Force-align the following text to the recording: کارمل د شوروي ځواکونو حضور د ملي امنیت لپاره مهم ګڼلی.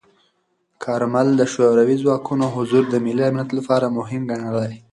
کارمل 0.83 1.27
د 1.37 1.41
شوروي 1.53 1.95
ځواکونو 2.03 2.45
حضور 2.55 2.83
د 2.89 2.95
ملي 3.05 3.23
امنیت 3.31 3.49
لپاره 3.57 3.85
مهم 3.97 4.21
ګڼلی. 4.31 4.73